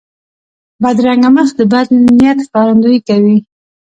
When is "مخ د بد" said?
1.35-1.87